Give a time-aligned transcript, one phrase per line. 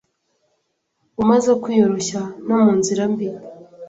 [1.21, 3.27] Umaze kwiyoroshya no munzira mbi